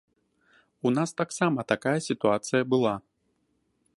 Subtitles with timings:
[0.87, 2.95] У нас таксама такая сітуацыя была.